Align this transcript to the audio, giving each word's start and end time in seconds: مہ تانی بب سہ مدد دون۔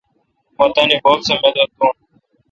مہ 0.57 0.65
تانی 0.75 0.97
بب 1.03 1.19
سہ 1.27 1.33
مدد 1.41 1.69
دون۔ 1.77 1.95